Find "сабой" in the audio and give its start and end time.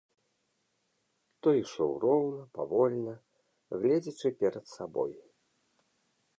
4.75-5.13